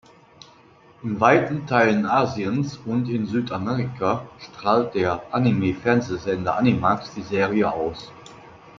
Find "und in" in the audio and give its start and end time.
2.87-3.27